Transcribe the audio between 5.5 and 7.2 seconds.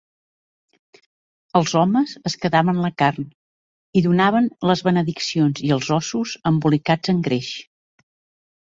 i els ossos embolicats